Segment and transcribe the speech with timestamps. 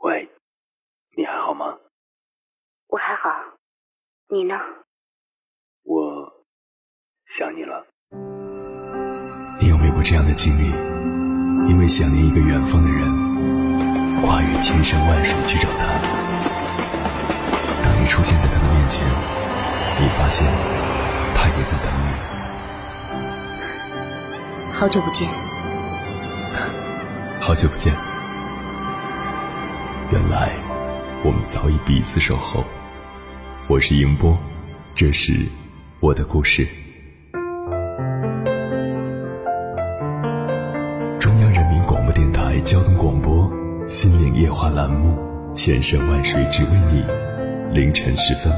[0.00, 0.28] 喂，
[1.16, 1.78] 你还好吗？
[2.88, 3.30] 我还好，
[4.28, 4.58] 你呢？
[5.84, 6.32] 我
[7.26, 7.86] 想你了。
[9.60, 10.72] 你有没有过这样的经历？
[11.70, 13.06] 因为想念一个远方的人，
[14.22, 15.86] 跨越千山万水去找他。
[17.84, 19.06] 当你出现在他的面前，
[20.00, 20.44] 你发现
[21.36, 22.01] 他也在等你。
[24.82, 25.28] 好久不见。
[27.40, 27.94] 好久不见。
[30.10, 30.50] 原来
[31.22, 32.64] 我们早已彼此守候。
[33.68, 34.36] 我是迎波，
[34.92, 35.46] 这是
[36.00, 36.66] 我的故事。
[41.20, 43.48] 中央人民广播电台交通广播
[43.86, 45.16] 《心灵夜话》栏目，
[45.54, 47.06] 千山万水只为你。
[47.72, 48.52] 凌晨时分，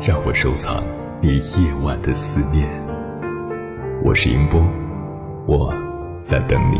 [0.00, 0.82] 让我收藏
[1.20, 2.66] 你夜晚的思念。
[4.02, 4.66] 我是迎波，
[5.48, 5.72] 我
[6.20, 6.76] 在等你。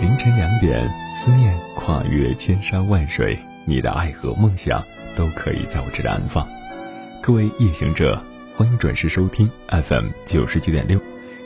[0.00, 4.82] 凌晨两点，思念跨越千山万水，你的爱和梦想
[5.14, 6.48] 都可以在我这里安放。
[7.22, 8.18] 各位夜行者，
[8.54, 10.98] 欢迎准时收听 FM 九十九点六，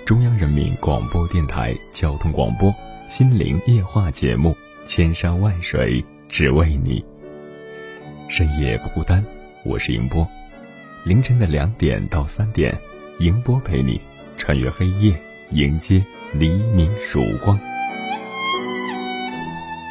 [0.04, 2.70] 中央人民广播电台交通广播
[3.08, 4.50] 《心灵夜话》节目
[4.86, 7.00] 《千山万水只为你》。
[8.28, 9.24] 深夜不孤单，
[9.64, 10.26] 我是迎波。
[11.04, 12.72] 凌晨的两点到三点，
[13.18, 14.00] 迎波陪你
[14.38, 15.12] 穿越黑夜，
[15.50, 16.02] 迎接
[16.34, 17.58] 黎明曙光。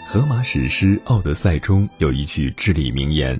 [0.07, 3.37] 荷马史诗《奥德赛》中有一句至理名言：“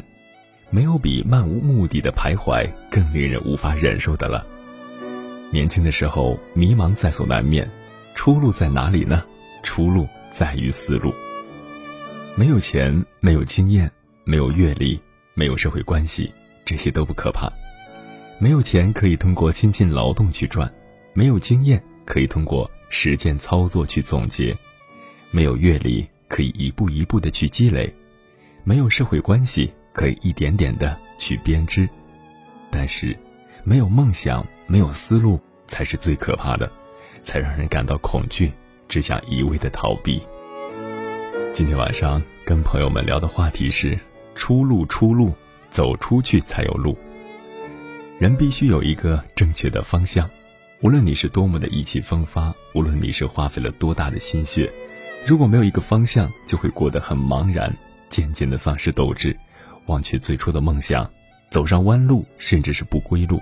[0.74, 4.44] 没有比漫无目的的徘徊更令人无法忍受的了。”
[5.54, 7.70] 年轻的时候迷茫在所难免，
[8.16, 9.23] 出路在哪里呢？
[9.62, 11.14] 出路在于思路。
[12.36, 13.92] 没有钱，没有经验，
[14.23, 15.00] 没有阅历，
[15.36, 16.33] 没有社会关系，
[16.66, 17.54] 这些都不可怕。
[18.39, 20.73] 没有钱可以通过亲近劳动去赚，
[21.14, 24.58] 没有经验可以通过实践操作去总结，
[25.30, 26.04] 没有阅历。
[26.30, 27.94] 可以一步一步的去积累，
[28.64, 31.87] 没有社会关系可以一点点的去编织，
[32.70, 33.17] 但是
[33.64, 36.70] 没有梦想、没有思路才是最可怕的，
[37.21, 38.52] 才让人感到恐惧，
[38.89, 40.21] 只想一味的逃避。
[41.53, 43.98] 今天晚上跟朋友们聊的话题是：
[44.36, 45.32] 出路，出路，
[45.70, 46.98] 走出去才有路。
[48.20, 50.30] 人必须有一个正确的方向，
[50.82, 54.73] 无论你是多么的意气风发，无论你是花费了多大的心血。
[55.26, 57.76] 如果没有一个方向，就会过得很茫然，
[58.09, 59.37] 渐渐的丧失斗志，
[59.86, 61.10] 忘却最初的梦想，
[61.49, 63.42] 走上弯路，甚至是不归路。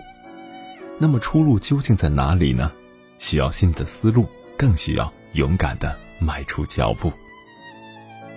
[0.99, 2.71] 那么出路究竟在哪里呢？
[3.17, 7.11] 需要新的思路，更需要勇敢的迈出脚步。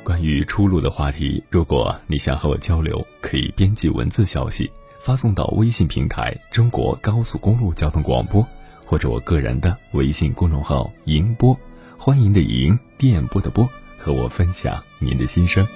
[0.03, 8.47] 关于出路的话题，如果你想和我交流，可以编辑文字消息发送到微信平台“中国高速公路交通广播”，
[8.87, 11.59] 或者我个人的微信公众号“迎波”。
[11.97, 13.67] 欢迎的迎，电波的波，
[13.97, 15.67] 和我分享您的心声。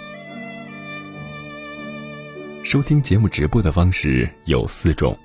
[2.68, 5.18] 收听节目直播的方式有四种：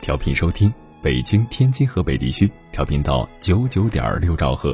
[0.00, 0.72] 调频收听
[1.02, 4.72] 北京、天津、河北地区调频到九九点六兆赫；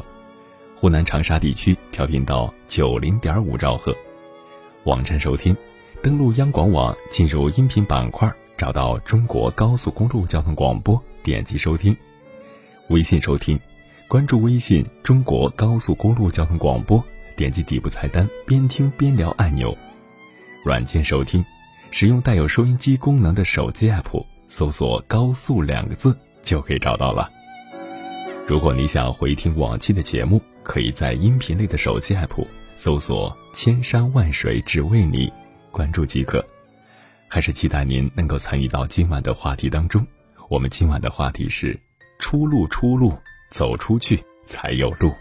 [0.76, 3.92] 湖南长沙地区调频到九零点五兆赫；
[4.84, 5.56] 网站收听，
[6.04, 11.92] 登录央广网，进入音频板块，找到中国高速公路交通广播，点击收听；
[12.90, 13.58] 微信收听。
[14.06, 17.04] 关注微信“中国高速公路交通广播”，
[17.34, 19.76] 点击底部菜单“边听边聊”按钮。
[20.64, 21.44] 软件收听，
[21.96, 27.30] 使用带有收音机功能的手机 app，搜索“高速”两个字就可以找到了。
[28.48, 32.44] 如果你想回听往期的节目，可以在音频类的手机 app
[32.74, 35.32] 搜索“千山万水只为你”，
[35.70, 36.44] 关注即可。
[37.28, 40.04] 还是期待您能够参与到今晚的话题当中。
[40.48, 41.80] 我们今晚的话题是
[42.18, 43.16] “出路，出路”。
[43.50, 45.12] 走出去才有路。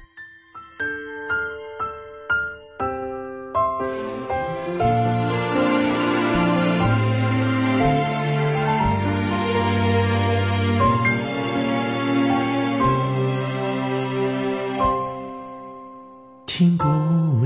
[16.55, 16.85] 听不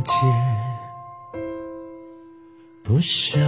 [0.02, 0.14] 见，
[2.84, 3.40] 不想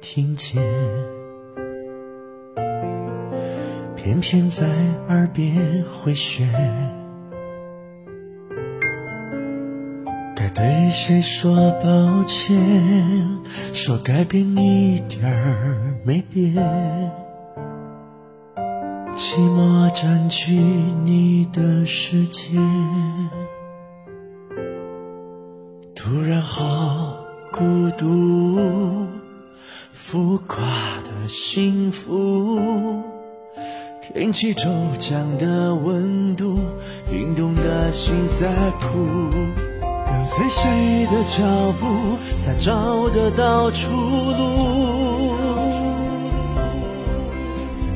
[0.00, 0.62] 听见。
[3.96, 4.68] 偏偏在
[5.08, 6.48] 耳边回旋，
[10.36, 12.56] 该对谁说抱歉？
[13.72, 16.54] 说改变一点儿没变。
[19.16, 22.56] 寂寞占据你的世界，
[26.10, 29.06] 突然好孤独，
[29.92, 30.66] 浮夸
[31.04, 33.00] 的幸福。
[34.02, 34.68] 天气骤
[34.98, 36.58] 降的温度，
[37.08, 38.48] 冰冻的心在
[38.80, 39.30] 哭。
[40.04, 41.44] 跟随谁的脚
[41.78, 45.36] 步，才找得到出路？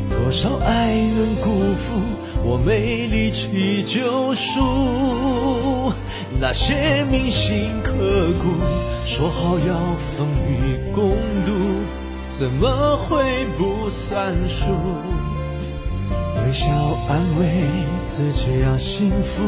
[0.09, 2.01] 多少爱人辜负，
[2.45, 4.61] 我没力气救赎
[6.41, 7.93] 那些铭心刻
[8.43, 8.51] 骨，
[9.05, 11.11] 说好要风雨共
[11.45, 11.53] 度，
[12.29, 14.73] 怎么会不算数？
[16.47, 16.69] 微笑
[17.09, 17.65] 安慰
[18.05, 19.43] 自己要幸福，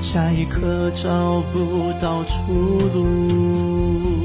[0.00, 4.17] 下一刻找不到出路。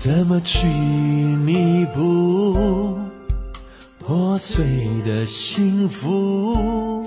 [0.00, 2.96] 怎么去弥补
[3.98, 4.64] 破碎
[5.04, 7.04] 的幸福？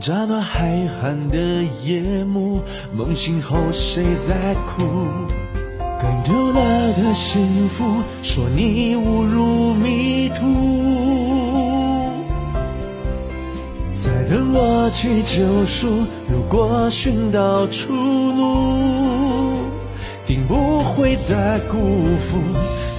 [0.00, 1.36] 乍暖还寒的
[1.84, 2.62] 夜幕，
[2.94, 4.84] 梦醒后谁在哭？
[6.00, 7.84] 跟丢了的幸福，
[8.22, 10.44] 说你误入迷途，
[13.92, 15.88] 在等我去救赎。
[16.28, 18.67] 如果寻到出路。
[20.48, 21.76] 不会再辜
[22.16, 22.40] 负，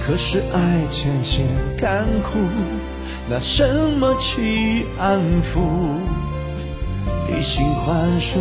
[0.00, 1.44] 可是爱渐渐
[1.76, 2.38] 干枯，
[3.28, 5.60] 拿什么去安抚？
[7.28, 8.38] 理性宽恕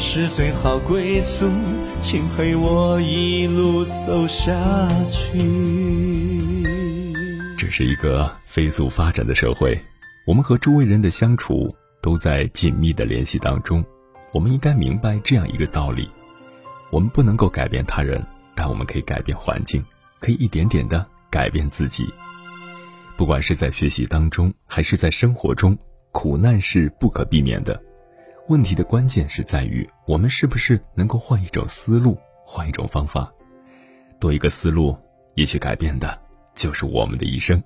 [0.00, 1.48] 是最好归宿，
[2.00, 4.52] 请陪我一路走下
[5.08, 5.38] 去。
[7.56, 9.80] 这是一个飞速发展的社会，
[10.26, 11.72] 我们和周围人的相处
[12.02, 13.84] 都在紧密的联系当中。
[14.32, 16.10] 我们应该明白这样一个道理。
[16.90, 18.24] 我们不能够改变他人，
[18.58, 19.84] 但我们可以改变环境，
[20.18, 22.12] 可以一点点的改变自己。
[23.16, 25.78] 不管是在学习当中，还是在生活中，
[26.10, 27.80] 苦难是不可避免的。
[28.48, 33.32] 问题的关键是在于我们是不是能够换一种思路，换一种方法。
[34.18, 34.96] 多一个思路，
[35.36, 36.20] 也许改变的
[36.56, 37.62] 就是我们的一生。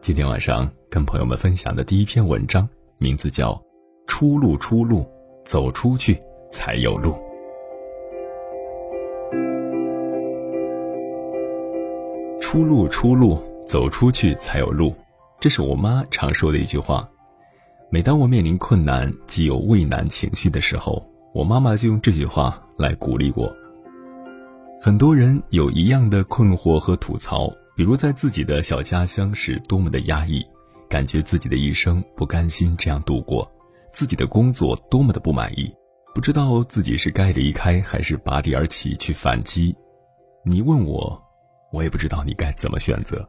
[0.00, 2.68] 今天晚上跟朋友们分享的第一篇文章，
[2.98, 3.52] 名字叫
[4.06, 5.04] 《出路，出路，
[5.44, 6.22] 走出去
[6.52, 7.10] 才有路》。
[12.50, 14.96] 出路，出路，走出去才有路，
[15.38, 17.06] 这是我妈常说的一句话。
[17.90, 23.54] 每当我面临困难、既有畏难情绪的时候，我妈妈就用这句话来鼓励我。
[24.80, 30.42] 很多人有一样的困惑和吐槽，比如在自己的小家乡是多么的压抑，
[30.88, 33.46] 感觉自己的一生不甘心这样度过，
[33.92, 35.70] 自己的工作多么的不满意，
[36.14, 39.76] 不知道自己是该离开还是拔地而起去反击。
[40.46, 41.27] 你问我。
[41.70, 43.28] 我也不知道你该怎么选择，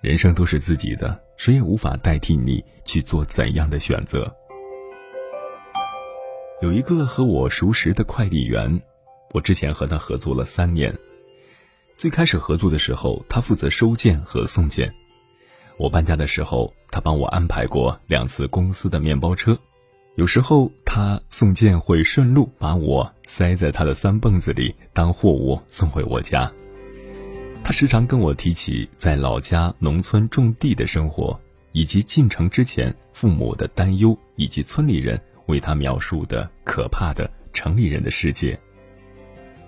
[0.00, 4.30] 人生都是自己的，谁也无法代替你去做怎样的选择。
[6.60, 8.80] 有一个和我熟识的快递员，
[9.32, 10.96] 我之前和他合作了三年。
[11.96, 14.92] 最开始合作的时候，他负责收件和送件。
[15.78, 19.58] 我搬家的时候，他帮我安排过两次公司的面包车。
[20.16, 26.52] 有时候他送件会顺路把我塞在他的三蹦子里当货物送回我家。
[27.64, 31.38] 他时常跟我提起在老家农村种地的生活，
[31.70, 38.58] 以及进城之前父母的担忧，以及村里人为他描述的可怕的城里人的世界。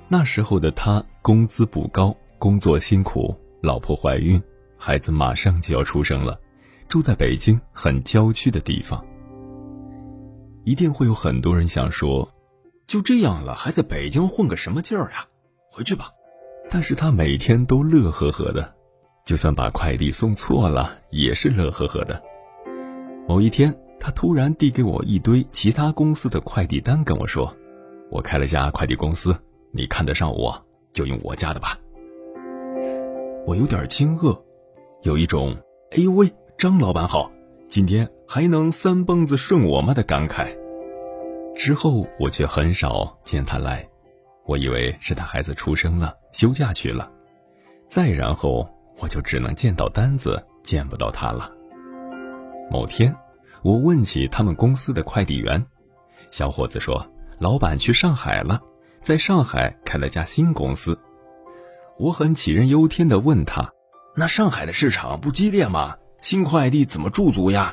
[0.09, 4.43] 那时候的他工资不高，工作辛苦，老婆怀孕，
[4.77, 6.39] 孩子马上就要出生了，
[6.89, 9.03] 住在北京很郊区的地方。
[10.65, 12.29] 一定会有很多人想说，
[12.89, 15.27] 就这样了，还在北京混个什么劲儿呀？
[15.71, 16.11] 回去吧。
[16.75, 18.75] 但是他每天都乐呵呵的，
[19.25, 22.21] 就算把快递送错了，也是乐呵呵的。
[23.29, 27.55] 某一天，他突然递给我一堆其他公司的快递单，跟我说
[28.11, 29.39] ：“我开了家快递公司，
[29.71, 31.79] 你看得上我就用我家的吧。”
[33.47, 34.37] 我有点惊愕，
[35.05, 35.57] 有一种
[35.97, 36.29] “哎呦喂，
[36.59, 37.31] 张老板好，
[37.69, 40.53] 今天还能三蹦子顺我吗”的感慨。
[41.55, 43.89] 之后我却很少见他来。
[44.47, 47.11] 我以为是他孩子出生了，休假去了，
[47.89, 51.51] 再然后我就只能见到单子，见不到他了。
[52.71, 53.15] 某天，
[53.63, 55.65] 我问起他们公司的快递员，
[56.31, 57.07] 小伙子说
[57.39, 58.61] ：“老板去上海了，
[59.01, 60.99] 在上海开了家新公司。”
[61.99, 63.73] 我很杞人忧天的问他
[64.17, 65.97] ：“那上海的市场不激烈吗？
[66.21, 67.73] 新快递怎么驻足呀？”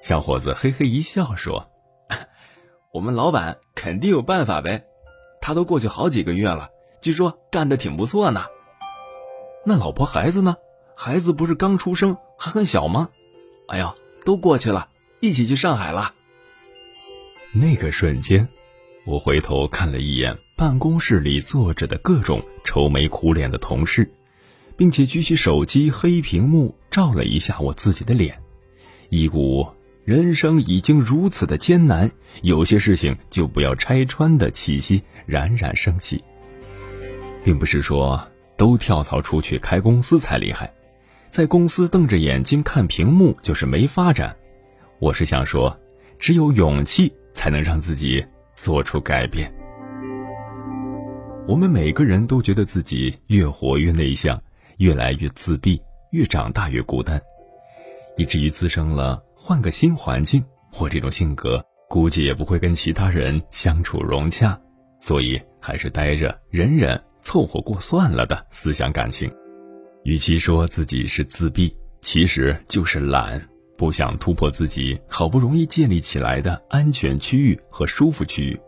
[0.00, 1.70] 小伙子嘿嘿一笑说
[2.92, 4.84] ：“我们老板肯定有办法呗，
[5.40, 8.44] 他都过去好几个月了，据说干得挺不错呢。
[9.64, 10.56] 那老婆孩子呢？
[10.96, 13.10] 孩子不是刚出生，还很小吗？
[13.68, 14.88] 哎呀，都过去了，
[15.20, 16.14] 一起去上海了。”
[17.54, 18.48] 那个瞬间，
[19.06, 24.12] 我回头看了一眼办公室里坐着的各种愁眉苦脸的同事，
[24.76, 28.42] 并且举起手机黑屏幕照了一下我自己的脸，
[29.08, 29.66] 一股
[30.08, 32.10] 人生已经如此的艰难，
[32.40, 36.24] 有些事情就不要拆穿的气息冉冉升起。
[37.44, 40.72] 并不是说都跳槽出去开公司才厉害，
[41.28, 44.34] 在公司瞪着眼睛看屏幕就是没发展。
[44.98, 45.78] 我是想说，
[46.18, 47.12] 只有勇气。
[47.30, 48.24] 才能让自己
[48.56, 49.52] 做出改变。
[51.46, 54.42] 我们每个人都觉得自己越活越内向，
[54.78, 57.20] 越来越自闭，越长大越孤单，
[58.16, 60.44] 以至于滋生了换个新环境，
[60.80, 64.60] 我这种性格估计也不会跟其他人相处融洽，
[64.98, 69.32] 所以还是待着忍忍，凑合过算了的思想感情。
[70.02, 73.40] 与其说自己是自闭，其实就是懒。
[73.76, 78.60] 不想突破自己好不容易建立起来的安全区域和舒服区域，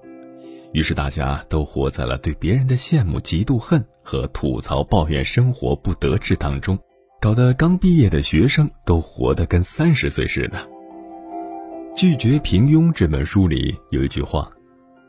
[0.72, 6.78] 于是大家都活在了对别人的羡慕、嫉妒、恨和吐槽、抱怨生活不得志当中，
[7.20, 10.58] 搞得刚毕业的学生都活得跟三十岁似的。
[11.94, 14.50] 《拒绝平庸》这本书里有一句话：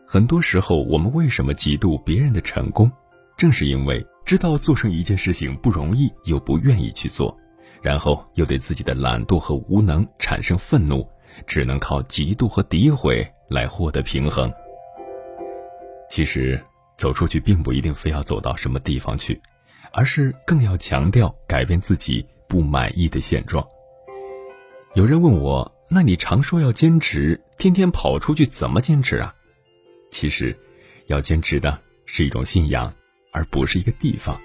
[0.05, 2.91] 很多时候，我们为什么嫉妒别人的成功，
[3.37, 7.33] 正是因为知道做成一件事情不容易，又不愿意去做。
[7.81, 11.07] 然后又对自己的懒惰和无能产生愤怒，
[11.47, 14.51] 只能靠嫉妒和诋毁来获得平衡。
[16.09, 16.61] 其实，
[16.97, 19.41] 走出去并不一定非要走到什么地方去，
[19.91, 23.65] 而是更要强调改变自己不满意的现状。
[24.93, 29.33] 有人问我：“那你常说要坚持，天天跑出去怎么坚持啊？”
[30.11, 30.57] 其实，
[31.07, 32.93] 要坚持的是一种信仰，
[33.31, 34.37] 而不是一个地方。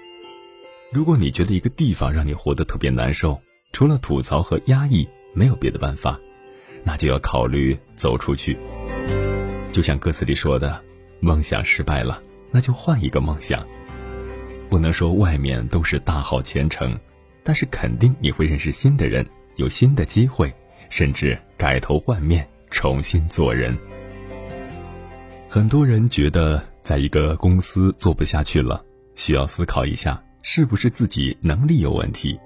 [0.93, 3.41] 如果你觉得一个地方让你活得特别难受，
[3.73, 6.17] 除了吐槽和压抑，没有别的办法，
[6.83, 8.57] 那就要考虑走出去。
[9.73, 10.81] 就像歌词里说的
[11.19, 13.67] ：“梦想失败了，那就换一个梦想。”
[14.69, 16.97] 不能说外面都是大好前程，
[17.43, 20.53] 但是肯定你会认识新的人，有新的机会，
[20.89, 23.77] 甚至改头换面，重新做人。
[25.49, 28.83] 很多人觉得在一个公司做不下去了，
[29.15, 30.21] 需要思考一下。
[30.43, 32.39] 是不是自己能力有问题？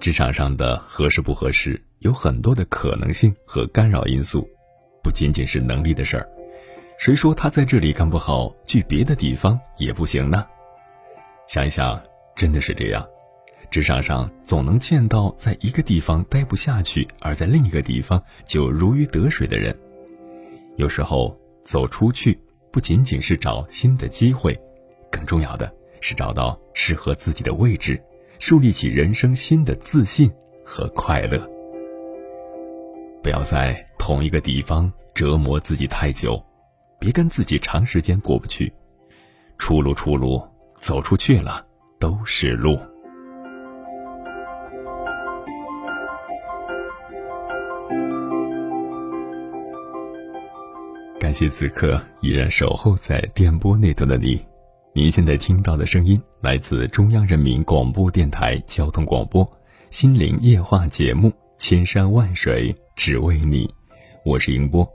[0.00, 4.48] 职场上的合适不合适，有很多的可能性和干扰因素，
[5.00, 6.28] 不仅仅是能力的事儿。
[6.98, 10.44] 谁说他在这里干不好，去别的地方也不行呢？
[11.48, 11.98] 想一想，
[12.36, 13.04] 真的是这样。
[13.70, 19.74] 职场上总能见到在一个地方待不下去，而在另一个地方就如鱼得水的人。
[20.76, 22.38] 有时候走出去，
[22.70, 24.58] 不仅仅是找新的机会，
[25.10, 25.72] 更重要的。
[26.00, 28.00] 是找到适合自己的位置，
[28.38, 30.30] 树立起人生新的自信
[30.64, 31.44] 和快乐。
[33.20, 36.40] 不要在同一个地方折磨自己太久，
[37.00, 38.72] 别跟自己长时间过不去。
[39.58, 40.40] 出路，出路，
[40.80, 41.64] 走出去了
[41.98, 42.78] 都是路。
[51.20, 54.40] 感谢此刻依然守候在电波那头的你。
[54.94, 59.44] 您现在听到的声音来自中央人民广播电台交通广播
[59.90, 63.66] 《心灵夜话》节目《千山万水只为你》，
[64.24, 64.88] 我是迎波。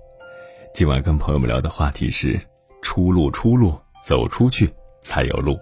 [0.73, 2.39] 今晚跟朋友们聊的话题是：
[2.81, 5.57] 出路，出路，走出去才有路。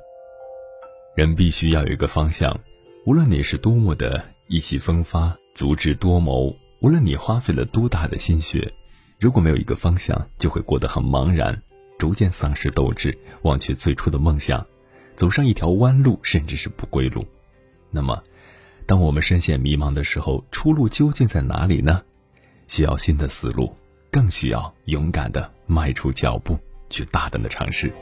[1.13, 2.58] 人必须要有一个方向，
[3.06, 8.74] 无论你是多么的意气风发、足智多谋，无论你花费了多大的心血，
[9.20, 11.62] 如果没有一个方向，就会过得很茫然。
[12.00, 14.65] 逐渐丧失斗志，忘却最初的梦想，
[15.15, 17.24] 走上一条弯路，甚至是不归路。
[17.91, 18.24] 那么，
[18.86, 22.01] 当我们深陷迷茫的时候，出路究竟在哪里呢？
[22.68, 23.75] 需要新的思路，
[24.10, 26.58] 更需要勇敢的迈出脚步，
[26.89, 27.94] 去大胆的尝试。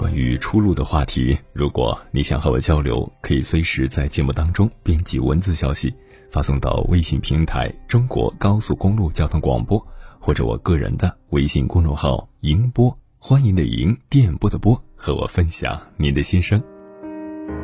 [0.00, 5.92] 关于出路的话题，如果你想和我交流，可以随时在节目当中编辑文字消息，
[6.30, 9.78] 发送到微信平台“中国高速公路交通广播”。
[10.18, 16.62] 或者我个人的微信公众号“迎波”，欢迎的迎，电波的波，和我分享您的心声。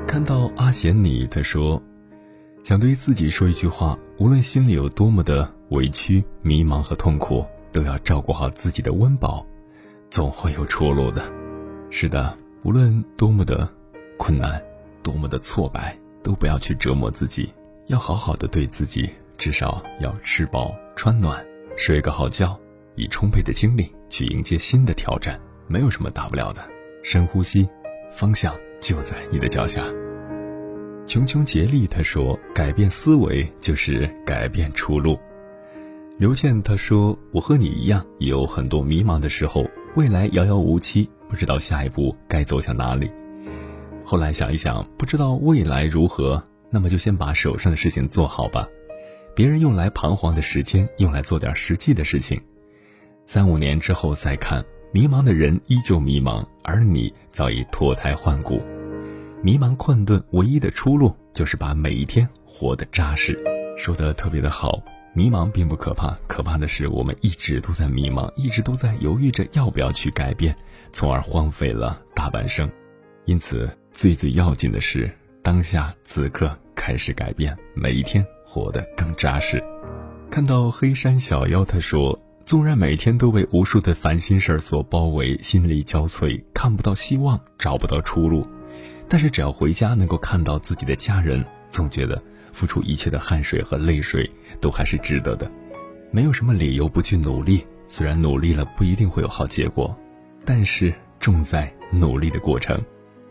[0.07, 1.83] 看到阿贤你，他说，
[2.63, 9.43] 想对自己说一句话：无论心里有多么的委屈、迷茫和痛苦，都要照顾好自己的温饱，
[10.11, 11.36] 总会有出路的。
[11.99, 13.67] 是的，无论多么的
[14.19, 14.63] 困难，
[15.03, 17.51] 多么的挫败，都不要去折磨自己，
[17.87, 21.43] 要好好的对自己，至少要吃饱穿暖，
[21.75, 22.55] 睡个好觉，
[22.97, 25.41] 以充沛的精力去迎接新的挑战。
[25.69, 26.63] 没有什么大不了的，
[27.03, 27.67] 深呼吸，
[28.13, 29.83] 方向就在你的脚下。
[31.07, 35.19] 穷穷竭力，他说：“改变思维就是改变出路。”
[36.21, 39.65] 刘倩他说：“我和你一样，也有很多迷茫的时候，
[39.97, 43.11] 未来遥遥无期，不知道下一步该走向哪里。
[44.05, 48.69] 后来想一想，不知道未来如何，那么就先把手上的事情做好吧。
[49.35, 52.39] 别人用来彷徨的时间，用来做点实际的事情。
[53.25, 58.63] 三五年之后再看。”迷茫的人依旧迷茫，而你早已脱胎换骨。
[59.43, 63.39] 迷茫困顿，唯一的出路就是把每一天活得扎实。
[63.77, 64.81] 说的特别的好，
[65.17, 70.55] 迷茫并不可怕，可怕的是我们一直都在迷茫，一直都在犹豫着要不要去改变，
[70.93, 72.71] 从而荒废了大半生。
[73.25, 75.11] 因此，最最要紧的是
[75.43, 79.65] 当下此刻开始改变，每一天活得更扎实。
[80.31, 82.21] 看到黑山小妖，他说。
[82.45, 88.47] 纵然每天都被无数的烦心事儿所包围，心力交瘁，看不到希望，找不到出路，
[89.09, 92.23] 但是只要回家能够看到自己的家人，总觉得
[92.57, 94.29] 付出一切的汗水和泪水
[94.63, 95.51] 都还是值得的。
[96.11, 99.95] 没有什么理由不去努力，虽然努力了不一定会有好结果，
[100.43, 102.83] 但是重在努力的过程。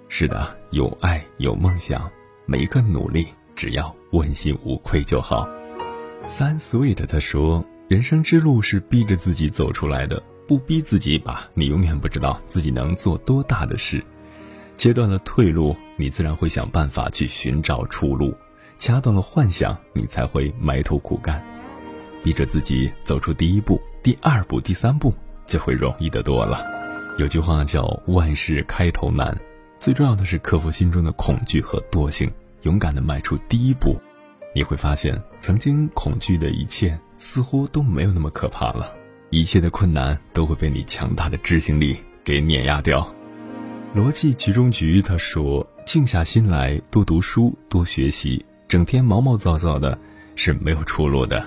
[0.09, 2.07] 是的，有爱有梦想，
[2.45, 5.47] 每一个努力只要问心无愧就好。
[6.25, 7.65] 三 sweet 他说。
[7.87, 14.03] 人生之路是逼着自己走出来的，不逼自己吧，你永远不知道自己能做多大的事。
[14.75, 18.31] 切断了退路，你自然会想办法去寻找出路；
[18.77, 21.43] 掐断了幻想，你才会埋头苦干。
[22.23, 25.13] 逼着自己走出第一步、第二步、第三步，
[25.45, 26.65] 就会容易得多了。
[27.17, 29.37] 有句话叫“万事开头难”，
[29.79, 32.31] 最重要的是克服心中的恐惧和惰性，
[32.63, 33.99] 勇敢的迈出第一步。
[34.53, 36.97] 你会发现，曾经恐惧的一切。
[37.17, 38.91] 似乎都没有那么可怕了，
[39.29, 43.09] 一切的困难都会被你强大的执行力给碾压掉。
[43.95, 49.97] 逻辑局中局他说：“静下心来，多读书，多学习，整天毛毛躁躁的，
[50.35, 51.41] 是没有出路的。”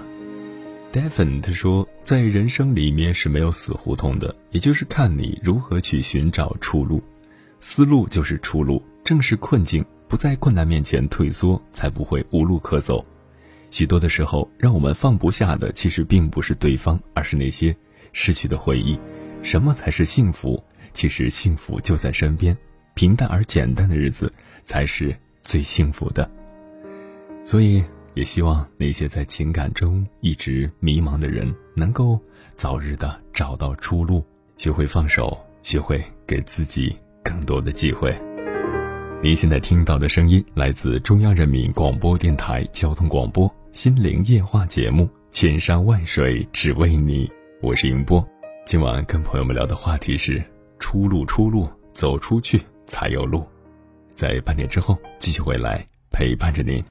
[0.95, 7.03] Devon 他说：“在人生里面是没有死胡同的，也就是看你如何去寻找出路。
[7.61, 13.05] 思路就是出路，正是困境，不在困难面前退缩，才不会无路可走。”
[13.71, 17.77] 许多的时候，让我们放不下的，其实并不是对方，而是那些
[18.15, 18.99] 失去的回忆。
[19.43, 20.65] 什么才是幸福？
[20.95, 22.57] 其实幸福就在身边，
[22.95, 24.33] 平淡而简单的日子
[24.65, 26.27] 才是最幸福的。
[27.51, 27.83] 所以，
[28.13, 32.21] 也希望那些在情感中一直迷茫的人，能够
[32.55, 34.23] 早日的找到出路，
[34.59, 38.15] 学会放手，学会给自己更多的机会。
[39.23, 43.51] 您现在听到的声音来自中央人民广播电台交通广播。
[43.71, 47.33] 心灵夜话节目，千山万水只为你，
[47.63, 48.23] 我是迎波。
[48.67, 50.45] 今晚跟朋友们聊的话题是
[50.79, 53.43] 出路，出路，走出去才有路。
[54.13, 56.85] 在半点之后继续回来陪伴着您。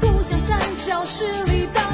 [0.00, 0.56] 不想在
[0.86, 1.93] 教室里待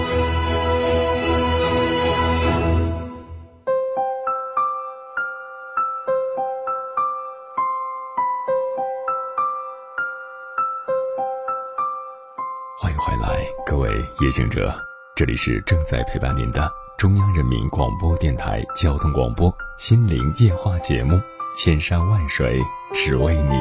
[14.21, 14.71] 夜行者，
[15.15, 21.15] 这里是正在陪伴您的中央人民广播电台交通广播心灵夜话节目
[21.57, 22.61] 《千山万水
[22.93, 23.55] 只为你》，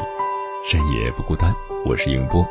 [0.70, 1.51] 深夜不孤单，
[1.87, 2.46] 我是迎波，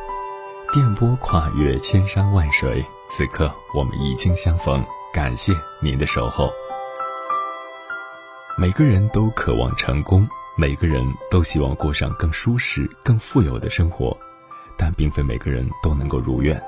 [0.73, 6.51] 电波跨越千山万水，此刻我们已经相逢，感谢您的守候。
[8.57, 14.17] 每个人都渴望成功，每个人都希望过上更舒适、更富有的生活。
[14.75, 16.59] 但并非每个人都能够如愿，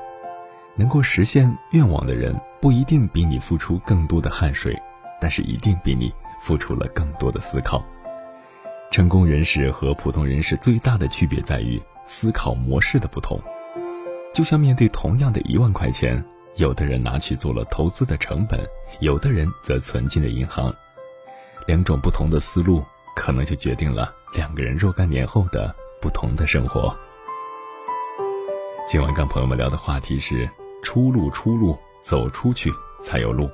[0.82, 4.76] 能够实现愿望的人不一定比你付出更多的汗水，
[5.22, 7.86] 但是一定比你付出了更多的思考。
[8.90, 13.40] 成功人士和普通人士最大的区别在于思考模式的不同。
[14.34, 18.60] 就像面对同样的一万块钱，有的人拿去做了投资的成本，
[19.02, 20.74] 有的人则存进了银行，
[21.68, 22.84] 两种不同的思路，
[23.16, 26.98] 可能就决定了两个人若干年后的不同的生活。
[28.88, 30.50] 今晚跟朋友们聊的话题是
[30.82, 33.50] “出路，出路，走出去才有路”。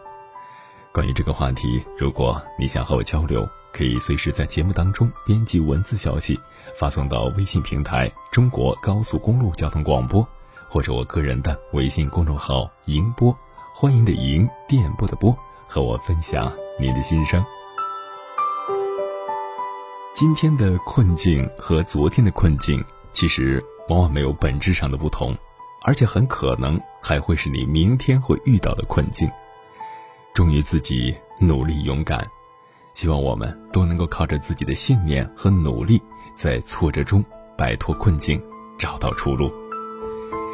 [0.94, 6.40] 关于这个话题，如果你想和我交流，可以随时在节目当中编辑文字消息，
[6.76, 10.28] 发送到微信平台“中国高速公路交通广播”，
[10.68, 13.38] 或者我个人的微信公众号“迎播”，
[13.76, 15.38] 欢迎的迎，电波的波，
[15.68, 17.44] 和我分享您的心声。
[20.14, 23.64] 今天的困境和昨天的困境，其实。
[23.90, 25.34] 往往没有本质上的不同，
[25.84, 29.30] 而且很可能还会是你明天会遇到的困境。
[30.34, 32.28] 忠于自己，努力勇敢，
[32.94, 36.02] 希望我们都能够靠着自己的信念和努力，
[36.36, 37.24] 在挫折中
[37.58, 38.42] 摆脱困境，
[38.78, 39.52] 找到出路。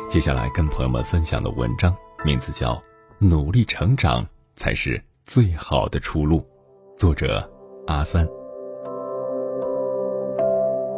[0.10, 2.76] 接下来跟朋友们分享的文章名字叫
[3.18, 6.40] 《努力成长才是最好的出路》，
[6.96, 7.50] 作者
[7.88, 8.28] 阿三。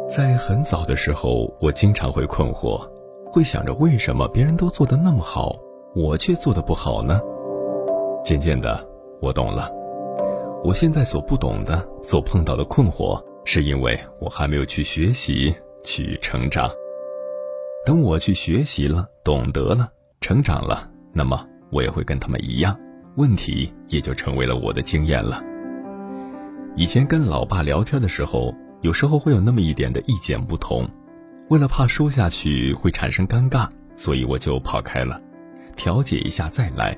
[0.08, 2.88] 在很早的时候，我经常会困惑，
[3.36, 5.54] 会想着为什么别人都做得那么好，
[5.94, 7.20] 我却做得不好呢？
[8.24, 8.82] 渐渐的，
[9.20, 9.70] 我懂了，
[10.64, 16.70] 我现在所不懂的、所碰到的困惑，是因为我还没有去学习、去成长。
[17.84, 19.90] 等我去学习了、懂得了、
[20.22, 22.74] 成长了，那么我也会跟他们一样，
[23.18, 25.42] 问题也就成为了我的经验了。
[26.74, 28.54] 以前跟老爸聊天的时候。
[28.82, 30.86] 有时候会有那么一点的意见不同，
[31.48, 35.20] 为了怕说下去会产生尴尬，所以我就跑开了，
[35.76, 36.96] 调解一下再来。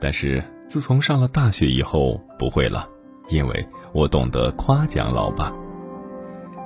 [0.00, 2.88] 但是自从上了大学以后，不会了，
[3.28, 5.52] 因为我懂得夸奖老爸。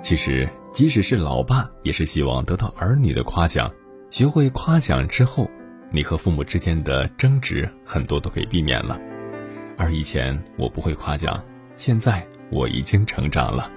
[0.02, 3.70] 其实，即使是老爸，也是希望得到儿女的夸奖。
[4.10, 5.50] 学会夸奖之后，
[5.90, 8.98] 你和父母之间的争执很多都可以避免了。
[9.76, 11.42] 而以前我不会夸奖，
[11.76, 13.70] 现在我已经成长了。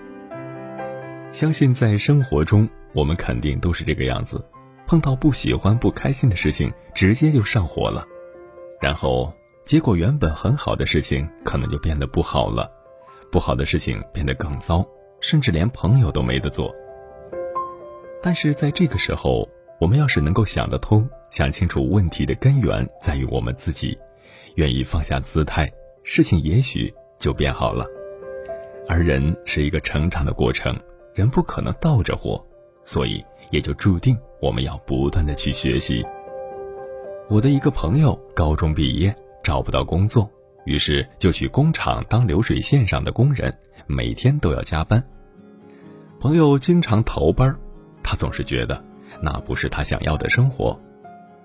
[1.31, 4.43] 相信在生活中，我们肯定都是这个样子。
[4.87, 8.05] 碰到不喜欢、不开心的事情，直接就上火了，
[8.81, 12.69] 然后结果原本很好的事情可能就变得不好了，
[13.31, 14.85] 不好的事情变得更糟，
[15.21, 16.73] 甚至连朋友都没得做。
[18.21, 19.47] 但是在这个时候，
[19.79, 23.97] 我们要是能够想得通，想清楚问题的根源在于我们自己，
[24.55, 25.71] 愿意放下姿态，
[26.03, 27.85] 事情也许就变好了。
[28.89, 30.77] 而人是一个成长的过程，
[31.13, 32.45] 人不可能倒着活，
[32.91, 36.05] 所以也就注定我们要不断的去学习。
[37.29, 40.29] 我的一个朋友高中毕业找不到工作，
[40.65, 45.01] 于是就去工厂当流水线上的工人，每天都要加班。
[46.19, 47.57] 朋友经常逃班，
[48.03, 48.83] 他总是觉得
[49.21, 50.77] 那不是他想要的生活，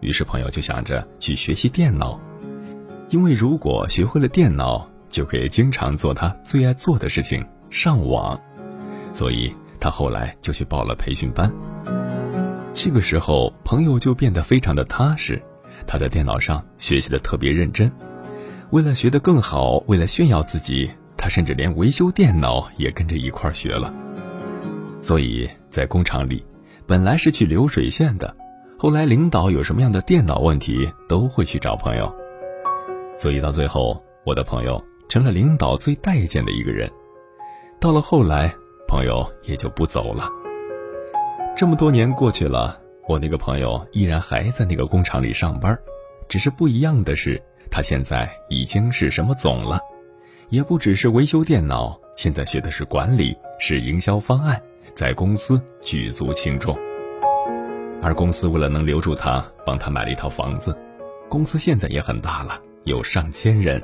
[0.00, 2.18] 于是朋友就想着去学习电脑，
[3.08, 4.90] 因为如果学会了电脑。
[5.08, 8.38] 就可以经常做他最爱做的事情——上网，
[9.12, 11.52] 所以他后来就去报了培训班。
[12.74, 15.42] 这个时候，朋友就变得非常的踏实，
[15.86, 17.90] 他在电脑上学习的特别认真。
[18.70, 23.92] 为了学得更好，为了炫耀自己，他甚至连维修电脑也跟着一块儿学了。
[25.00, 26.44] 所以在工厂里，
[26.86, 28.36] 本来是去流水线的，
[28.78, 32.12] 后来领导有什么样的电脑问题，都会去找朋友。
[33.16, 34.82] 所以到最后，我的朋友。
[35.08, 36.90] 成了领导最待见的一个人。
[37.78, 38.52] 到了后来，
[38.88, 40.30] 朋友也就不走了。
[41.56, 45.78] 这么多年过去了，我那个朋友依然还在那个工厂里上班，
[46.28, 49.80] 只是不一样的是，他现在已经是什么总了，
[50.50, 54.60] 也不只是维修电脑，现在学的是管理，是营销方案，
[54.94, 56.76] 在公司举足轻重。
[58.02, 60.76] 而公司为了能留住他，帮他买了一套房子。
[61.28, 63.82] 公司现在也很大了，有上千人。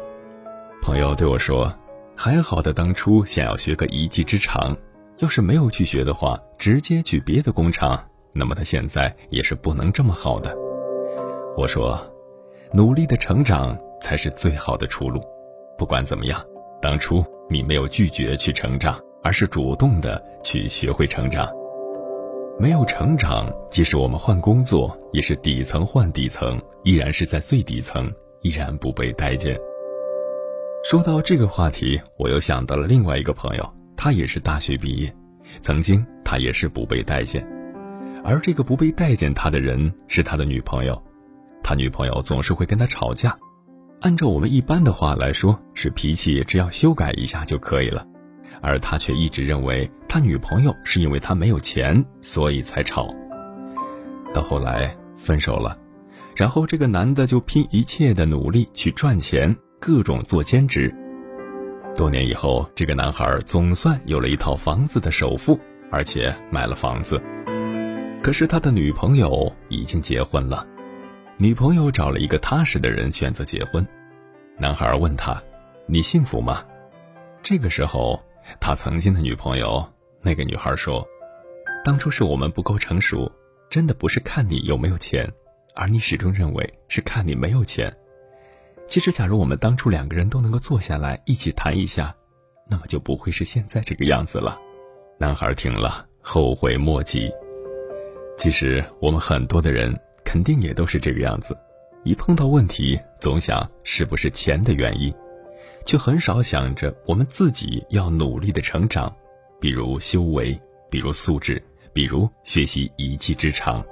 [0.83, 1.73] 朋友对我说
[2.15, 4.77] ：“还好的，当初想要学个一技之长，
[5.23, 8.05] 要是没有去学的话，直接去别的工厂，
[8.35, 10.53] 那么他现在也是不能这么好的。”
[11.57, 11.97] 我说
[12.75, 15.21] ：“努力的成长才是最好的出路。
[15.79, 16.45] 不管怎么样，
[16.81, 21.49] 当初你没有拒绝去成长，而是主动的去学会成长。
[22.59, 29.57] 没有成长，即使我们换工作，也是底层换底层，依然是在最底层，依然不被待见。”
[30.83, 33.65] 说到这个话题，我又想到了另外一个朋友，
[34.05, 35.15] 他也是大学毕业，
[35.61, 37.47] 曾经他也是不被待见，
[38.25, 41.01] 而这个不被待见他的人是他的女朋友，
[41.63, 43.39] 他女朋友总是会跟他吵架，
[44.01, 48.05] 按照我们一般的话来说，是脾气只要修改一下就可以了，
[48.61, 53.15] 而他却一直认为他女朋友是因为他没有钱，所以才吵。
[54.35, 55.79] 到后来分手了，
[56.35, 59.57] 然后这个男的就拼一切的努力去赚钱。
[59.79, 60.93] 各种做兼职，
[61.95, 65.59] 多年以后，这个男孩总算有了一套房子的首付，
[65.91, 67.23] 而且买了房子。
[68.23, 70.67] 可是他的女朋友已经结婚了，
[71.37, 73.87] 女朋友找了一个踏实的人选择结婚。
[74.59, 75.41] 男孩问他
[75.87, 76.65] ：“你幸福吗？”
[77.43, 78.21] 这个时候，
[78.59, 79.87] 他曾经的女朋友
[80.23, 81.07] 那个女孩说
[81.85, 83.31] ：“当初是我们不够成熟，
[83.69, 85.31] 真的不是看你有没有钱，
[85.75, 87.95] 而你始终认为是看你没有钱。”
[88.87, 92.15] 其实，假如我们当初两个人都能够坐下来一起谈一下，
[92.69, 94.59] 那么就不会是现在这个样子了。
[95.19, 97.31] 男孩听了后悔莫及。
[98.37, 101.57] 其实，我们很多的人肯定也都是这个样子，
[102.05, 105.13] 一碰到问题总想是不是钱的原因，
[105.87, 109.15] 却很少想着我们自己要努力的成长，
[109.61, 110.59] 比如修为，
[110.91, 113.83] 比如素质，比如学习一技之长。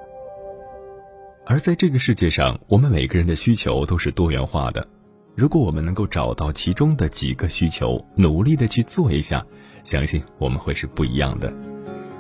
[1.51, 4.87] 而在这个世界上，我们每个人的需求都是多元化的。
[5.35, 9.45] 如果我们能够找到其中的几个需求，努力的去做一下，
[9.83, 11.53] 相信我们会是不一样的。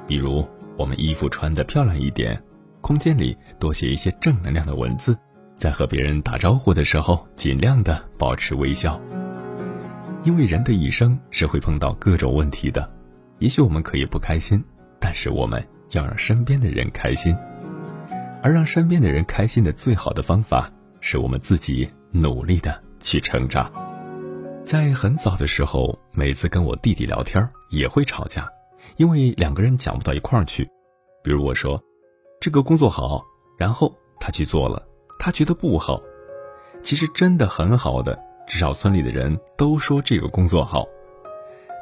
[0.04, 0.44] 比如，
[0.76, 2.42] 我们衣服穿的漂亮一点，
[2.80, 5.16] 空间里多写一些正能量的文字，
[5.56, 9.00] 在和别人打招呼的时候，尽量的保持微笑。
[10.24, 12.92] 因为人的一生是会碰到各种问题的，
[13.38, 14.60] 也许我们可以不开心，
[14.98, 17.32] 但是我们要让身边的人开心。
[18.42, 23.70] 而让身边的人开心的最好的方法，是我们自己努力的去成长。
[24.64, 28.48] 在很早的时候，每次跟我弟弟聊天也会吵架，
[28.96, 30.68] 因为两个人讲不到一块儿去。
[31.22, 31.82] 比如我说
[32.40, 33.22] 这个工作好，
[33.58, 34.86] 然后他去做了，
[35.18, 36.00] 他觉得不好。
[36.80, 40.86] 其实真的很好的，至少村里的人都说这个工作好。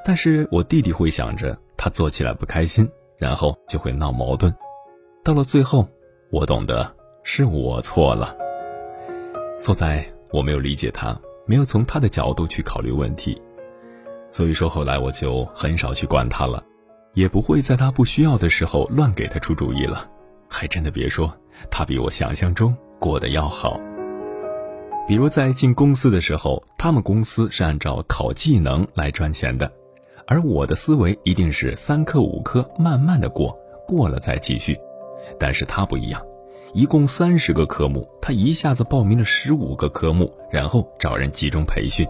[0.05, 4.53] 但是我弟弟会想着他做起来不开心，然后就会闹矛盾，
[5.23, 5.89] 到了最后。
[6.31, 8.37] 我懂得是我错了，
[9.59, 13.41] 错在我没有理解他，没有从他的角度去考虑问题，
[14.31, 16.63] 所以说后来我就很少去管他了，
[17.15, 20.07] 也不会在他不需要的时候乱给他出主意了。
[20.51, 21.33] 还真的别说，
[21.71, 23.81] 他比我想象中过得要好。
[25.07, 29.73] 比如在进公司的时候，他们公司是按照考技能来赚钱的，
[30.27, 34.79] 而我的思维一定是三科五科慢慢的过，过了再继续。
[35.39, 36.23] 但是他不一样，
[36.73, 42.07] 一共三十个科目，他一下子报名了十五个科目，然后找人集中培训。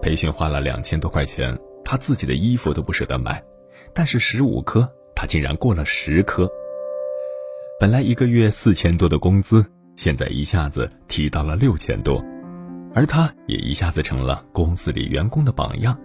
[0.00, 3.42] 培训花了两千多块钱，他自己的衣服都不舍得买，
[3.92, 6.48] 但是十五科他竟然过了十科。
[7.80, 9.64] 本来一个月四千多的工资，
[9.96, 12.24] 现在一下子提到了六千多，
[12.94, 15.98] 而他也一下子成了公司里员工的榜样，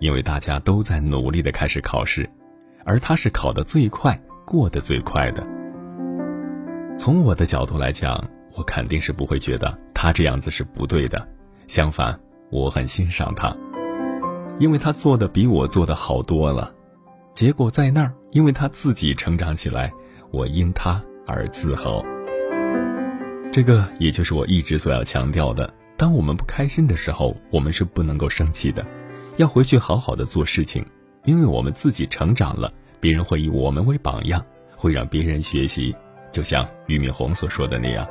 [0.00, 2.28] 因为大家都在努力的开始考试，
[2.84, 4.20] 而他是考得最快。
[4.44, 5.46] 过得最快的。
[6.96, 8.22] 从我的角度来讲，
[8.56, 11.26] 我肯定是不会觉得他这样子是不对的，
[11.66, 12.18] 相反，
[12.50, 13.56] 我很欣赏他，
[14.58, 16.72] 因为他做的比我做的好多了。
[17.32, 19.92] 结果在那儿，因为他自己成长起来，
[20.30, 22.04] 我因他而自豪。
[23.50, 28.86] 这个也就是我一直所要强调的：当我们不开心的时候，我们是不能够生气的，
[29.36, 30.86] 要回去好好的做事情，
[31.24, 32.72] 因为我们自己成长了。
[33.04, 34.42] 别人会以我们为榜样，
[34.74, 35.94] 会让别人学习。
[36.32, 38.08] 就像俞敏洪所说的那样，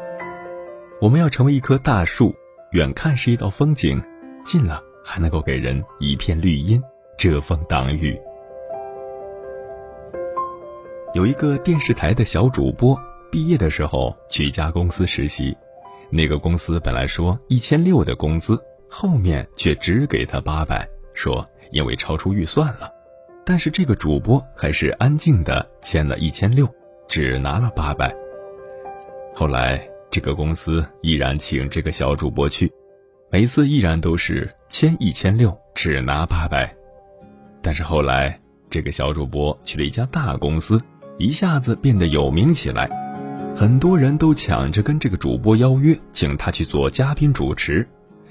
[1.02, 2.32] 我们要成为一棵大树，
[2.74, 4.00] 远看是一道风景，
[4.46, 6.80] 近了还能够给人一片绿荫，
[7.18, 8.16] 遮风挡雨。
[11.16, 12.96] 有一个电视台的小主播，
[13.32, 15.58] 毕业的时候去一家公司实习，
[16.12, 22.93] 那个公司本来说一千六的工资，后面却只给他八百，说因为超出预算了。
[23.46, 26.68] 但是这个主播还是安静的签了一千六，
[27.08, 28.14] 只拿了八百。
[29.36, 32.72] 后来这个公司依然请这个小主播去，
[33.30, 36.74] 每次依然都是签一千六，只拿八百。
[37.62, 40.80] 但是后来这个小主播去了一家大公司，
[41.18, 42.90] 一下子变得有名起来，
[43.56, 47.86] 很多人都抢着跟这个主播邀约，请他去做嘉宾主持，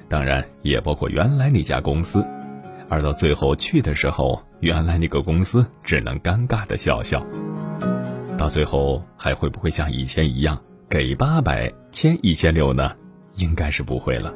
[0.08, 2.26] 当然也包括原来那家公司。
[2.92, 7.26] 而到最后去的时候，原来那个公司只能尴尬的笑笑。
[8.36, 12.94] 到最后还会不会像以前一样给八百签一千六呢？
[13.36, 14.30] 应该是不会了。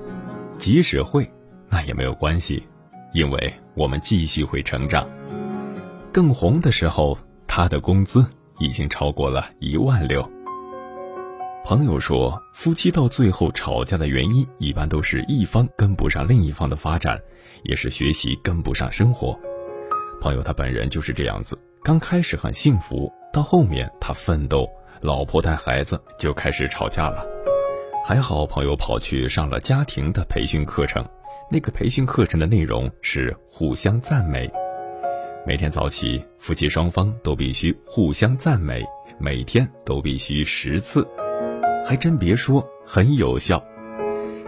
[0.57, 1.31] 即使会，
[1.69, 2.66] 那也没有关系，
[3.12, 5.07] 因为我们继续会成长。
[6.11, 8.25] 更红的时候，他的工资
[8.59, 10.27] 已经超过了一万六。
[11.62, 17.21] 朋友说，夫妻到最后吵架的原因，一般都是一方跟不上另一方的发展。
[17.68, 19.38] 也是学习跟不上生活，
[20.20, 21.59] 朋友他本人就是这样子。
[21.83, 24.68] 刚开始很幸福，到后面他奋斗，
[25.00, 27.26] 老婆带孩子就开始吵架了。
[28.05, 31.05] 还好朋友跑去上了家庭的培训课程，
[31.50, 34.48] 那个培训课程的内容是互相赞美。
[35.44, 38.85] 每天早起，夫妻双方都必须互相赞美，
[39.18, 41.07] 每天都必须十次。
[41.85, 43.64] 还真别说，很有效。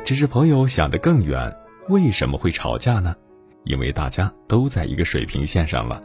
[0.05, 1.53] 只是朋友想得更远。
[1.89, 3.17] 为什么会吵架呢？
[3.65, 6.03] 因为大家都在一个水平线上了，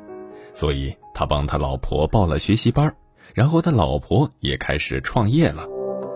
[0.54, 2.96] 所以他帮他老婆报了学习班，
[3.34, 5.68] 然后他老婆也开始创业了。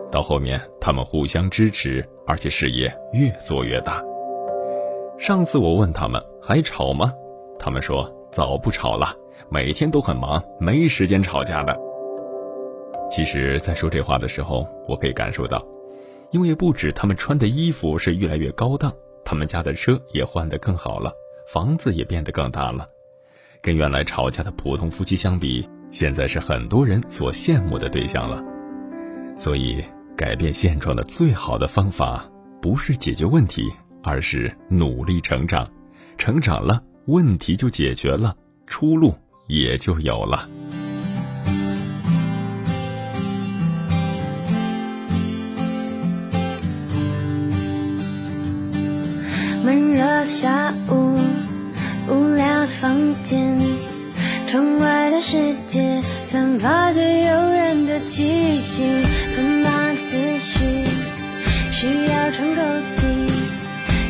[0.10, 4.02] 到后面他们互相支持，而且事业越做越大。
[5.20, 7.12] 上次我问他们还吵吗？
[7.60, 9.14] 他们说早不吵了，
[9.50, 11.78] 每天都很忙，没时间吵架的。
[13.10, 15.66] 其实，在说这话的时候，我可以感受到，
[16.32, 18.94] 因为不止他们穿的衣服是越来越高档。
[19.30, 21.12] 他们家的车也换得更好了，
[21.50, 22.88] 房子也变得更大了，
[23.62, 28.42] 跟原来吵架的普通夫妻相比，现在是很多人所羡慕的对象了。
[29.36, 29.84] 所以，
[30.16, 32.26] 改变现状的最好的方法，
[32.62, 33.70] 不是解决问题，
[34.02, 35.70] 而是努力成长。
[36.18, 38.34] 成长了，问题就解决了，
[38.66, 39.14] 出路
[39.48, 40.48] 也就有了。
[50.40, 51.18] 下午，
[52.08, 53.58] 无聊的房间，
[54.46, 55.36] 窗外的世
[55.68, 58.84] 界散发着诱人的气息，
[59.36, 60.86] 纷乱的思绪
[61.72, 62.62] 需要喘口
[62.94, 63.08] 气，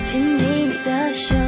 [0.05, 1.46] 牵起你的手。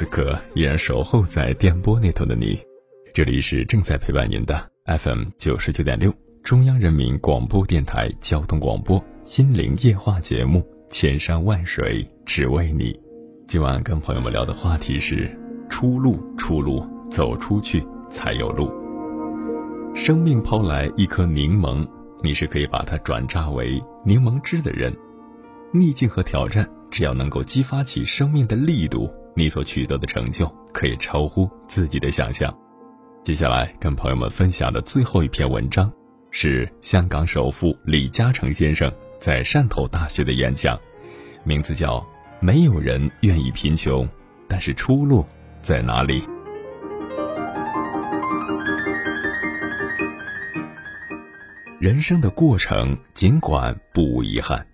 [0.00, 2.58] 此刻依然守候在电波那头的你，
[3.12, 6.10] 这里是正在陪伴您的 FM 九十九点六
[6.42, 12.94] 中央人民广播电台交通广播心灵夜话节目《千山万水只为你》。
[13.46, 15.30] 今晚跟朋友们聊的话题是：
[15.68, 18.72] 出路，出路，走出去才有路。
[19.94, 21.86] 生命抛来一颗柠檬，
[22.22, 24.96] 你是可以把它转榨为柠檬汁的人。
[25.74, 29.06] 逆境和挑战，只要能够激发起生命的力度，
[29.40, 32.54] 你所取得的成就可以超乎自己的想象。
[33.24, 35.90] 接下来跟朋友们分享的最后一篇文章，
[36.30, 40.78] 是香港首富李嘉诚先生在汕头大学的演讲，
[41.42, 41.96] 名字叫
[42.38, 44.06] 《没有人愿意贫穷，
[44.46, 45.24] 但是出路
[45.58, 46.20] 在哪里》。
[51.78, 54.66] 人生的过程尽管不无遗憾，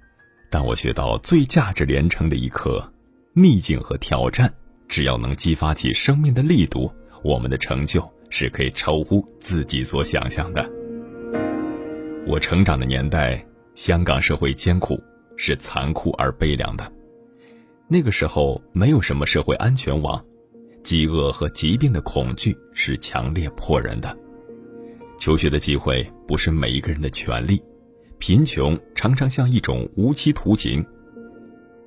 [0.50, 2.92] 但我学到最价值连城的一课：
[3.38, 4.50] 逆境和挑战，
[4.88, 6.90] 只要能激发起生命的力度，
[7.22, 10.66] 我们的成就是可以超乎自己所想象的。
[12.26, 14.98] 我成长的年代，香港社会艰苦，
[15.36, 16.90] 是残酷而悲凉的。
[17.88, 20.24] 那个时候没有什么社会安全网，
[20.82, 24.16] 饥饿和疾病的恐惧是强烈迫人的。
[25.18, 27.62] 求学的机会不是每一个人的权利，
[28.18, 30.82] 贫穷常常像一种无期徒刑。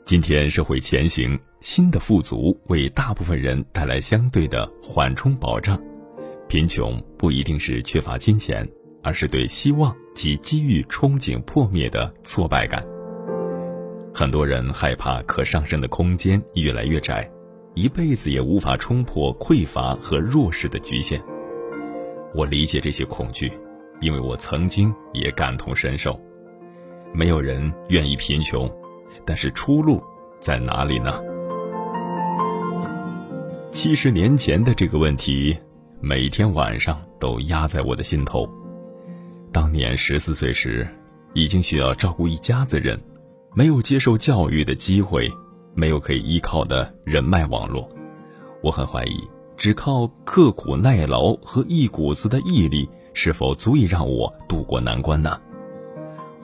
[0.10, 5.80] 今天社会前行，新的富足为大部分人带来相对的缓冲保障。
[6.48, 8.68] 贫穷不一定是缺乏金钱，
[9.04, 12.84] 而是对希望及机遇憧憬破灭的挫败感。
[14.12, 17.32] 很多人害怕可上升的空间越来越窄，
[17.76, 21.22] 一辈子也无法冲破匮乏和弱势的局限。
[22.34, 23.54] 我理解这些恐惧，
[24.02, 26.20] 因为我曾经也感同身受。
[27.14, 28.68] 没有人愿意贫穷，
[29.26, 30.04] 但是出路
[30.40, 31.20] 在哪里呢？
[33.72, 35.58] 七十年前的这个问题，
[36.02, 38.50] 每天晚上都压在我的心头。
[39.52, 40.88] 当年十四岁时，
[41.34, 43.00] 已经需要照顾一家子人，
[43.54, 45.32] 没有接受教育的机会，
[45.76, 47.88] 没有可以依靠的人脉网络，
[48.64, 49.20] 我很怀疑。
[49.56, 55.38] 只靠刻苦耐劳和一股子的毅力，是否足以让我渡过难关呢？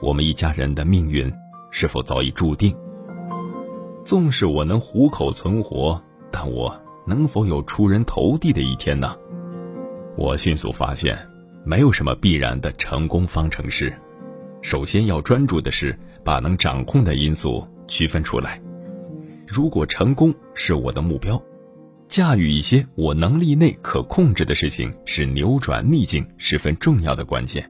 [0.00, 1.32] 我们一家人的命运
[1.70, 2.74] 是否早已注定？
[4.04, 6.00] 纵使我能虎口存活，
[6.30, 6.74] 但我
[7.06, 9.16] 能否有出人头地的一天呢？
[10.16, 11.18] 我迅速发现，
[11.64, 13.92] 没有什么必然的成功方程式。
[14.62, 18.60] 首先要专注的是把能掌控的因素区分出来。
[19.46, 21.40] 如果成功是我的目标。
[22.08, 27.68] 驾驭一些我能力内可控制的事情，是扭转逆境十分重要的关键。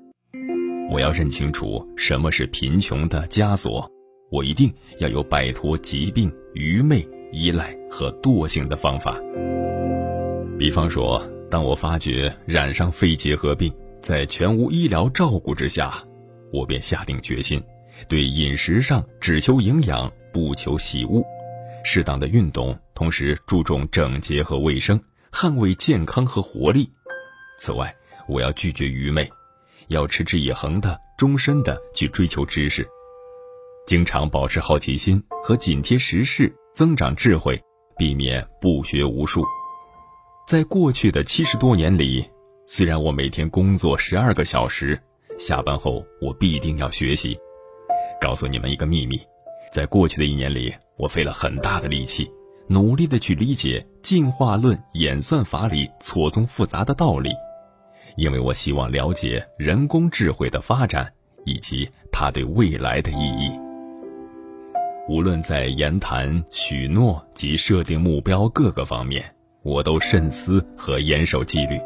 [0.88, 3.90] 我要认清楚什么是贫穷的枷锁，
[4.30, 9.20] 我一定要有摆脱疾病、愚昧、依赖和惰性的方法。
[10.58, 11.20] 比方说，
[11.50, 16.02] 当我发觉染上肺结核病，在全无医疗照顾之下，
[16.52, 17.62] 我便下定决心，
[18.08, 21.22] 对饮食上只求营养，不求喜恶。
[21.84, 25.00] 适当的运动，同时注重整洁和卫生，
[25.32, 26.88] 捍卫健康和活力。
[27.58, 27.94] 此外，
[28.28, 29.28] 我要拒绝愚昧，
[29.88, 32.86] 要持之以恒的、终身的去追求知识，
[33.86, 37.62] 经常保持好奇心和紧贴时事，增长智慧，
[37.96, 39.44] 避免不学无术。
[40.46, 42.24] 在过去的七十多年里，
[42.66, 45.00] 虽然我每天工作十二个小时，
[45.38, 47.38] 下班后我必定要学习。
[48.20, 49.20] 告诉你们一个秘密，
[49.72, 50.74] 在过去的一年里。
[50.98, 52.26] 我费了很大的力气，
[52.68, 57.28] 努力的去理解进化论演算法里错综复杂的道理，
[58.16, 61.12] 因为我希望了解人工智慧的发展
[61.44, 63.50] 以及它对未来的意义。
[65.08, 69.24] 无论在言谈、许诺及设定目标各个方面，
[69.62, 71.80] 我都慎思和严守纪律，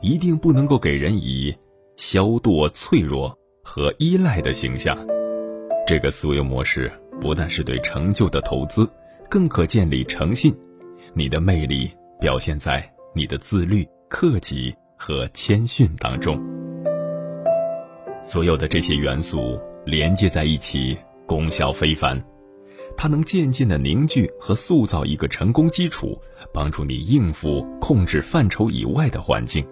[0.00, 1.54] 一定不能够给人以
[1.96, 4.96] 消惰、脆弱和依赖的形象。
[5.86, 6.92] 这个思维模式。
[7.20, 8.90] 不但是对成就的投资，
[9.30, 10.52] 更可建立诚信。
[11.14, 11.88] 你的魅力
[12.20, 12.84] 表现在
[13.14, 14.74] 你的自律、克己
[15.04, 16.42] 和谦逊当中。
[18.22, 20.96] 所有的这些元素连接在一起，
[21.26, 22.18] 功效非凡。
[22.96, 26.18] 它能渐渐的凝聚和塑造一个成功基础，
[26.54, 29.62] 帮助你应付控制范畴以外的环境。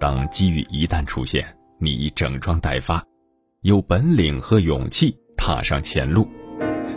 [0.00, 1.46] 当机遇一旦出现，
[1.78, 3.04] 你已整装待发，
[3.60, 5.14] 有本领和勇气。
[5.36, 6.26] 踏上前路，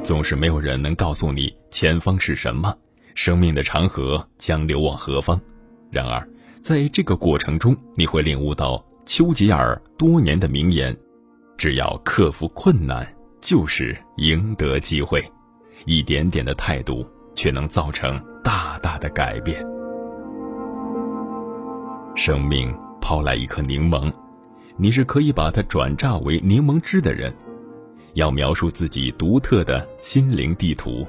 [0.01, 2.73] 总是没有人能告诉你前方是什么，
[3.15, 5.37] 生命的长河将流往何方。
[5.91, 6.25] 然而，
[6.67, 10.93] 在这个过程中，你会领悟到丘吉尔多年的名言：
[11.57, 13.07] 只要克服困难，
[13.39, 15.23] 就是赢得机会。
[15.85, 19.65] 一点点的态度，却能造成大大的改变。
[22.17, 24.11] 生命抛来一颗柠檬，
[24.75, 27.33] 你是可以把它转榨为柠檬汁的人。
[28.15, 31.07] 要描述自己独特的心灵地图，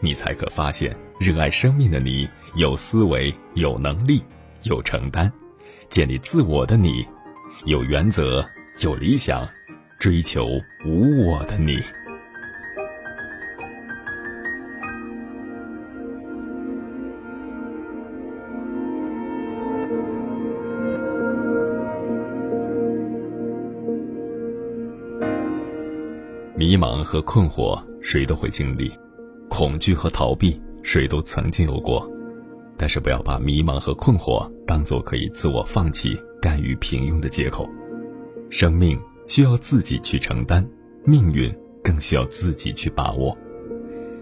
[0.00, 4.22] 你才可发现，热爱生命的你有思维、有能力、
[4.64, 5.30] 有承担，
[5.88, 7.06] 建立自我的你，
[7.66, 8.44] 有原则、
[8.80, 9.46] 有理想，
[9.98, 10.46] 追求
[10.86, 11.82] 无我的你。
[26.56, 28.88] 迷茫和困惑，谁都会经历；
[29.50, 32.13] 恐惧和逃避，谁都曾经有过。
[32.76, 37.68] 但是，不要把迷茫和困惑当做可以自我放弃、甘于平庸的借口。
[38.50, 40.66] 生命需要自己去承担，
[41.04, 43.36] 命运更需要自己去把握。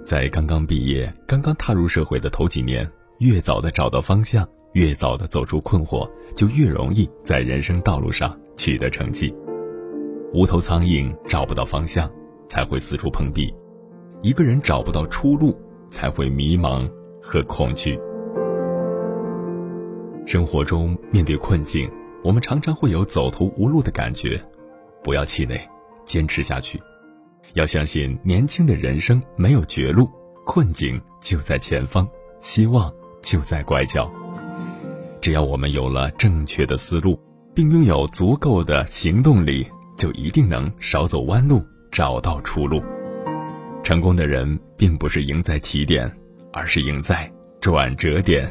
[0.05, 2.89] 在刚刚毕业、刚刚踏入社会的头几年，
[3.19, 9.35] 越早的找到方向，越早的走出困惑，就越容易在人生道路上取得成绩。
[10.33, 12.11] 无头苍蝇找不到方向。
[12.49, 13.51] 才会四处碰壁，
[14.21, 16.87] 一个人找不到出路，才会迷茫
[17.23, 17.99] 和恐惧。
[20.27, 21.91] 生活中面对困境，
[22.23, 24.43] 我们常常会有走投无路的感觉，
[25.03, 25.61] 不要气馁，
[26.05, 26.81] 坚持下去。
[27.55, 30.09] 要相信年轻的人生没有绝路，
[30.47, 32.09] 困境就在前方，
[32.41, 32.93] 希望
[33.23, 34.11] 就在拐角。
[35.21, 37.21] 只要我们有了正确的思路，
[37.55, 39.67] 并拥有足够的行动力，
[39.97, 41.63] 就一定能少走弯路。
[41.93, 42.83] 找到出路。
[43.83, 46.11] 成功的人并不是赢在起点，
[46.51, 48.51] 而是赢在转折点。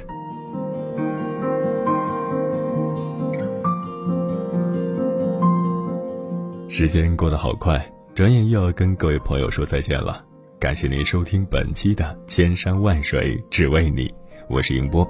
[6.74, 10.24] 时间过得好快，转眼又要跟各位朋友说再见了。
[10.58, 14.08] 感谢您收听本期的《千山万水只为你》，
[14.48, 15.06] 我是迎波。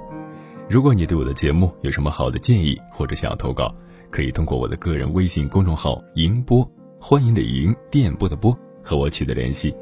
[0.68, 3.72] 如果你对我的节目有什么好的建议，或者想要投稿，
[4.10, 6.68] 可以通过我的个人微信公众号“迎波”。
[7.00, 9.72] 欢迎的迎，电波的波，和我取得联系，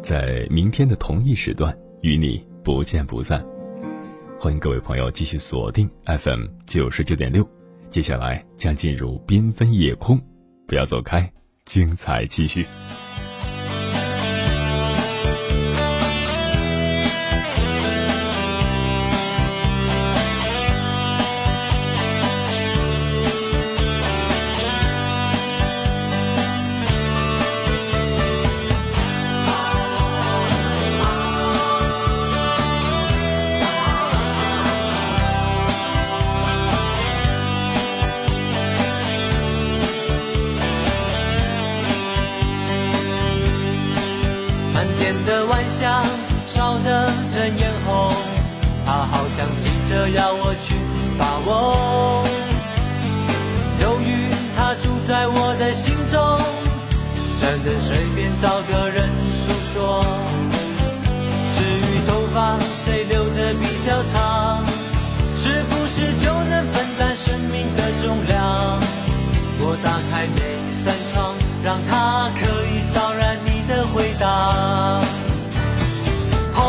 [0.00, 3.44] 在明天的同一时段与你不见不散。
[4.40, 7.46] 欢迎各位朋友继续锁定 FM 九十九点六，
[7.90, 10.18] 接下来将进入缤纷夜空，
[10.66, 11.30] 不要走开，
[11.64, 12.66] 精彩继续。
[55.34, 56.18] 我的心中
[57.38, 60.04] 只能随便找个人诉说
[61.56, 64.64] 至于头发谁留的比较长？
[65.36, 68.80] 是不是就能分担生命的重量？
[69.58, 70.40] 我打开每
[70.84, 75.00] 扇窗让它可以骚扰你的回答。
[76.54, 76.60] 朋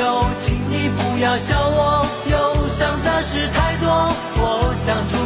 [0.00, 2.36] 友请你不要笑我忧
[2.68, 3.88] 伤的事太多
[4.36, 5.17] 我想出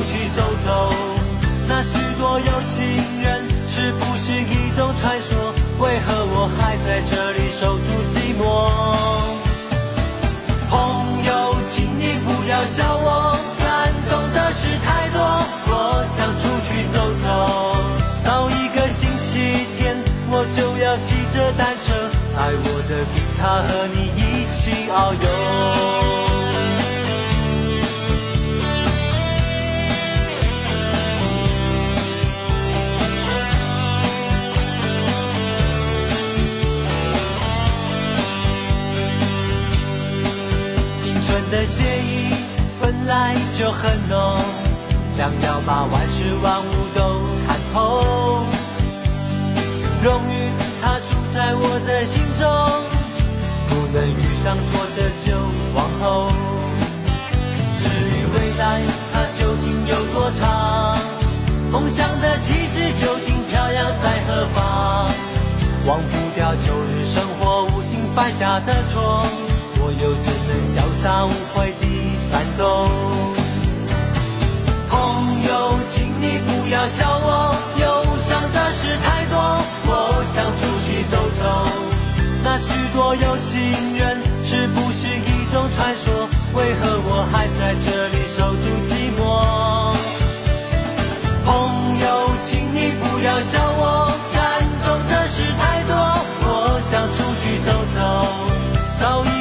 [6.93, 8.45] 在这里守住寂寞？
[10.69, 15.19] 朋友，请你不要笑我，感动的事太多。
[15.69, 17.27] 我想出去走走，
[18.23, 19.97] 到一个星期天，
[20.29, 21.95] 我就要骑着单车，
[22.37, 26.02] 爱我的吉他和你一起遨游。
[41.53, 42.33] 的写意
[42.81, 44.41] 本来就很浓，
[45.15, 48.47] 想要把万事万物都看透。
[50.03, 50.51] 荣誉
[50.81, 52.49] 它住在我的心中，
[53.69, 55.37] 不能遇上挫折就
[55.75, 56.33] 往后。
[57.77, 58.81] 至于未来
[59.13, 60.97] 它究竟有多长，
[61.71, 65.11] 梦想的旗帜究竟飘扬在何方？
[65.85, 69.27] 忘不掉旧日生活无心犯下的错。
[69.85, 71.85] 我又怎能潇洒无悔地
[72.31, 72.87] 战斗？
[74.89, 74.95] 朋
[75.43, 75.51] 友，
[75.91, 77.83] 请你不要笑我，忧
[78.23, 79.35] 伤的事太多，
[79.87, 79.91] 我
[80.33, 81.43] 想出去走走。
[82.45, 86.29] 那许多有情人，是不是一种传说？
[86.55, 89.21] 为何我还在这里守住寂寞？
[91.45, 91.51] 朋
[91.99, 95.93] 友，请你不要笑我，感动的事太多，
[96.47, 97.99] 我想出去走走。
[99.01, 99.32] 早已。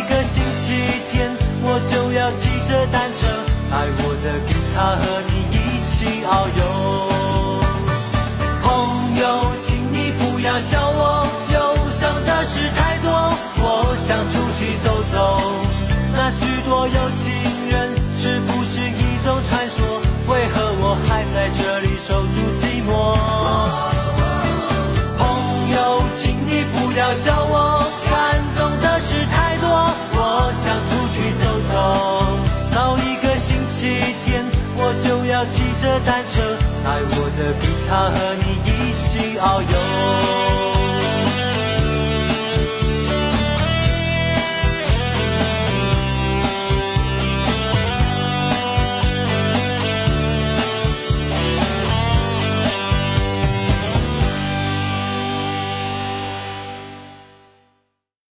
[2.22, 3.28] 要骑着单车，
[3.72, 5.58] 爱我的吉他和你一
[5.90, 6.62] 起遨游。
[8.62, 8.70] 朋
[9.18, 9.26] 友，
[9.64, 11.58] 请你不要笑我，忧
[11.98, 13.10] 伤的事太多，
[13.58, 15.18] 我想出去走走。
[16.14, 17.34] 那许多有情
[17.72, 19.82] 人，是不是一种传说？
[20.28, 23.18] 为何我还在这里守住寂寞？
[25.18, 25.26] 朋
[25.74, 27.81] 友，请你不要笑我，
[35.50, 38.70] 骑着单车，带我的吉他和你一
[39.02, 40.71] 起遨游。